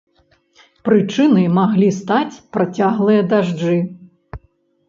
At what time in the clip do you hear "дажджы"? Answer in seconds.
3.35-3.77